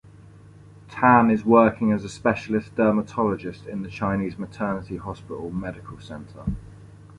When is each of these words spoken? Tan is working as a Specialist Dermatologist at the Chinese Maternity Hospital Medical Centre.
Tan 0.89 1.29
is 1.29 1.45
working 1.45 1.91
as 1.91 2.03
a 2.03 2.09
Specialist 2.09 2.73
Dermatologist 2.75 3.67
at 3.67 3.83
the 3.83 3.87
Chinese 3.87 4.35
Maternity 4.39 4.97
Hospital 4.97 5.51
Medical 5.51 5.99
Centre. 5.99 6.45